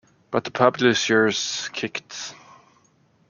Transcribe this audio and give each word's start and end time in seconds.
But 0.31 0.45
the 0.45 0.49
publishers 0.49 1.69
kicked. 1.73 2.33